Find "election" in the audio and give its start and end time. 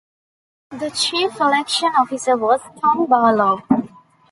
1.39-1.89